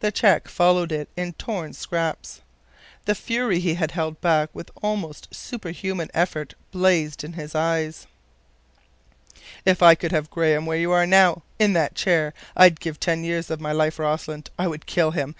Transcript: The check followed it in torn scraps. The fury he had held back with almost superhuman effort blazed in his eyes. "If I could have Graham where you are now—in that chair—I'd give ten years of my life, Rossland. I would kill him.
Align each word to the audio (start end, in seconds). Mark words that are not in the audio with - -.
The 0.00 0.10
check 0.10 0.48
followed 0.48 0.90
it 0.90 1.08
in 1.16 1.34
torn 1.34 1.74
scraps. 1.74 2.40
The 3.04 3.14
fury 3.14 3.60
he 3.60 3.74
had 3.74 3.92
held 3.92 4.20
back 4.20 4.50
with 4.52 4.68
almost 4.82 5.32
superhuman 5.32 6.10
effort 6.12 6.54
blazed 6.72 7.22
in 7.22 7.34
his 7.34 7.54
eyes. 7.54 8.08
"If 9.64 9.80
I 9.80 9.94
could 9.94 10.10
have 10.10 10.28
Graham 10.28 10.66
where 10.66 10.76
you 10.76 10.90
are 10.90 11.06
now—in 11.06 11.72
that 11.74 11.94
chair—I'd 11.94 12.80
give 12.80 12.98
ten 12.98 13.22
years 13.22 13.48
of 13.48 13.60
my 13.60 13.70
life, 13.70 14.00
Rossland. 14.00 14.50
I 14.58 14.66
would 14.66 14.86
kill 14.86 15.12
him. 15.12 15.36